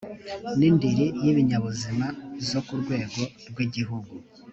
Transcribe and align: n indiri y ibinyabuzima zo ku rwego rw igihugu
n 0.57 0.59
indiri 0.69 1.05
y 1.23 1.27
ibinyabuzima 1.31 2.05
zo 2.49 2.59
ku 2.65 2.73
rwego 2.81 3.21
rw 3.49 3.57
igihugu 3.65 4.13